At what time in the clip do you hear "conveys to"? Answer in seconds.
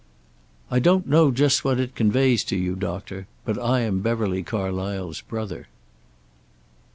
1.93-2.55